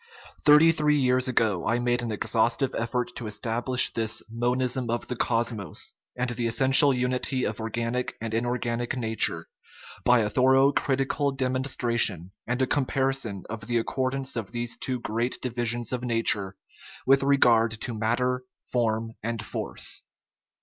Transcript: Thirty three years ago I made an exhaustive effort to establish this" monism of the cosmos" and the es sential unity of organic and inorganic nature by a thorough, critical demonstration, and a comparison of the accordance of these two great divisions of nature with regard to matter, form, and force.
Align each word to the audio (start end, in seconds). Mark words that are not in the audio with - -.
Thirty 0.41 0.71
three 0.71 0.95
years 0.95 1.27
ago 1.27 1.67
I 1.67 1.77
made 1.77 2.01
an 2.01 2.11
exhaustive 2.11 2.73
effort 2.73 3.15
to 3.17 3.27
establish 3.27 3.93
this" 3.93 4.23
monism 4.41 4.89
of 4.89 5.05
the 5.07 5.15
cosmos" 5.15 5.93
and 6.17 6.31
the 6.31 6.47
es 6.47 6.55
sential 6.57 6.97
unity 6.97 7.43
of 7.43 7.59
organic 7.59 8.15
and 8.19 8.33
inorganic 8.33 8.97
nature 8.97 9.47
by 10.03 10.21
a 10.21 10.29
thorough, 10.31 10.71
critical 10.71 11.31
demonstration, 11.31 12.31
and 12.47 12.63
a 12.63 12.65
comparison 12.65 13.43
of 13.47 13.67
the 13.67 13.77
accordance 13.77 14.35
of 14.35 14.49
these 14.51 14.75
two 14.75 14.99
great 14.99 15.39
divisions 15.39 15.93
of 15.93 16.03
nature 16.03 16.55
with 17.05 17.21
regard 17.21 17.69
to 17.81 17.93
matter, 17.93 18.43
form, 18.71 19.11
and 19.21 19.45
force. 19.45 20.01